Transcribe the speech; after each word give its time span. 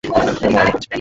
তোর 0.03 0.11
মরার 0.45 0.67
এতো 0.67 0.77
ইচ্ছা! 0.77 0.87